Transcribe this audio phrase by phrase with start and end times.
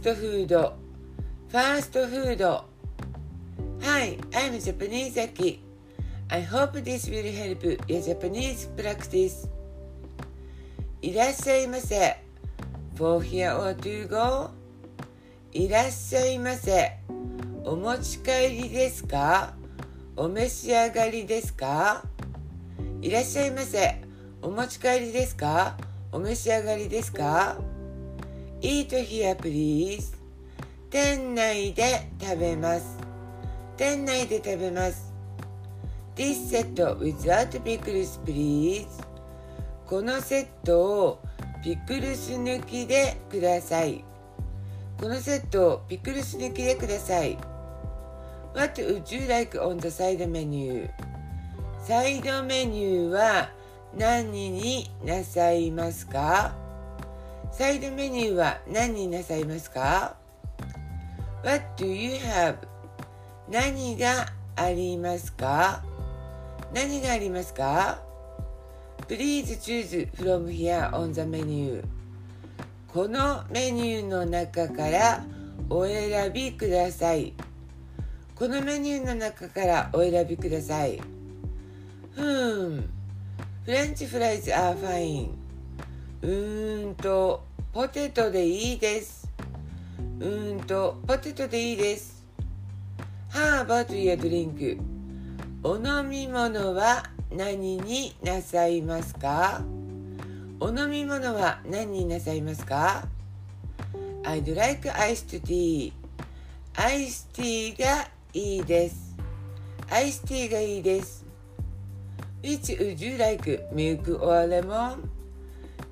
[0.00, 0.78] ストフード
[1.50, 2.64] ファーストフード
[3.82, 5.60] Hi, I'm Japanese Aki.
[6.30, 9.46] I hope this will help your Japanese practice.
[11.02, 12.16] いらっしゃいませ。
[12.96, 14.48] For here or to go?
[15.52, 16.92] いらっしゃいませ。
[17.66, 19.52] お持ち帰りですか？
[20.16, 22.04] お召し上がりですか？
[23.02, 24.00] いらっしゃいませ。
[24.40, 25.76] お持ち帰りですか？
[26.10, 27.58] お召し上がりですか？
[28.60, 30.14] ?Eat here please.
[30.90, 32.98] 店内で食べます。
[33.76, 35.12] 店内で食べます。
[36.16, 38.86] This set without pickles please.
[39.86, 41.22] このセットを
[41.62, 44.04] ピクルス抜きでください。
[45.00, 47.38] このセットをピクルス抜きでください。
[48.54, 50.90] What would you like on the side menu?
[51.82, 53.50] サイドメニューは
[53.96, 56.54] 何になさいますか
[57.52, 60.16] サイドメニューは何になさいますか
[61.44, 62.56] ?What do you have?
[63.50, 65.82] 何がありますか？
[66.72, 68.00] 何がありますか
[69.08, 71.82] ?Please choose from here on the menu
[72.92, 75.24] このメニューの中から
[75.68, 77.34] お選びください
[78.34, 81.00] このメニューの中からお選びください
[82.14, 82.90] ふーん
[83.64, 85.39] フレンチフライズ are fine
[86.22, 89.26] うーんとポテトでいいです
[90.18, 92.24] うーんとポテトでいいです
[93.32, 94.78] How about your drink?
[95.62, 99.62] お飲み物は何になさいますか？
[100.58, 103.06] お飲み物は何になさいますか
[104.24, 105.92] ?I'd like iced tea
[106.76, 109.16] アイスティーがいいです
[109.90, 111.24] アイスティーがいいです
[112.42, 113.68] Which would you like?
[113.72, 115.19] Milk or lemon?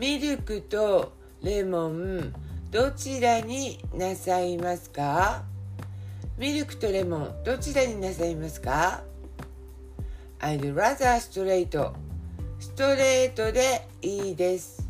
[0.00, 1.12] ミルクと
[1.42, 2.32] レモン
[2.70, 5.42] どちらになさいますか？
[6.38, 9.02] ミルクとレモンどちらになさいますか
[10.38, 11.92] ?I'd rather straight
[12.58, 14.88] ストレートでいいです。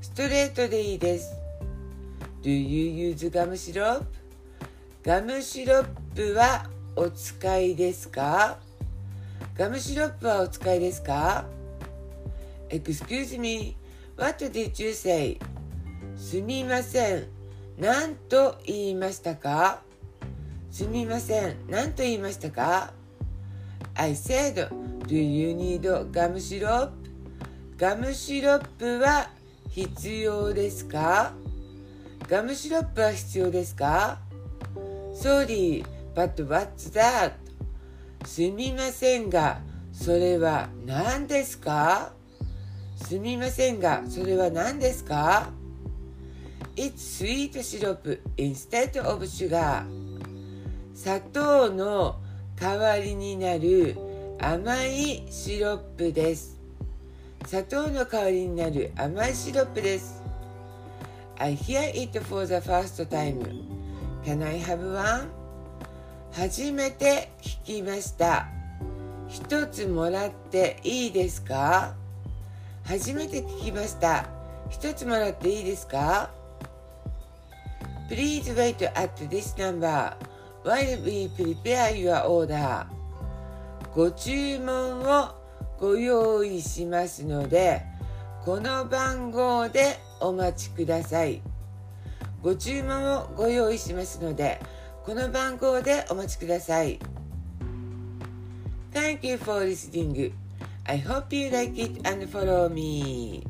[0.00, 1.32] ストレートでいいです。
[2.42, 4.06] Do you use ガムシロップ
[5.04, 5.86] ガムシロッ
[6.16, 8.58] プはお使いですか？
[9.56, 11.44] ガムシロップはお使いですか
[12.70, 13.76] ?Excuse me,
[14.16, 15.38] what did you say?
[16.16, 17.26] すみません。
[17.78, 19.82] 何と言いましたか？
[20.70, 21.56] すみません。
[21.68, 22.92] 何と言いましたか
[23.94, 24.68] ?I said,
[25.06, 26.92] do you need ガムシロップ
[27.76, 29.30] ガムシロップは
[29.68, 31.32] 必要ですか？
[32.28, 34.20] ガムシロップは必要ですか
[35.14, 35.84] ?Sorry,
[36.14, 37.32] but what's that?
[38.24, 39.60] すみませんが、
[39.92, 42.12] それは何ですか？
[43.06, 45.50] すみませんが、それは何ですか
[46.76, 49.84] ?It's sweet syrup instead of sugar.
[50.94, 52.16] 砂糖の
[52.56, 53.96] 代わりになる
[54.40, 56.58] 甘いシロップです。
[57.46, 60.22] 砂糖の代わりになる甘いシロップです。
[61.38, 63.40] I hear it for the first time.
[64.24, 65.28] Can I have one?
[66.32, 68.48] 初めて聞きました。
[69.28, 71.94] 一つもらっていいですか？
[72.84, 74.28] 初めて聞きました。
[74.68, 76.30] 一つもらっていいですか
[78.10, 80.14] ？Please wait at this number.
[80.64, 82.86] While we prepare your order.
[83.94, 85.34] ご注文を
[85.78, 87.82] ご用意しますので
[88.44, 91.42] この番号でお待ちください。
[92.42, 94.60] ご注文をご用意しますので
[95.04, 96.98] この番号でお待ちください。
[98.92, 100.41] Thank you for listening.
[100.86, 103.44] I hope you like it and follow me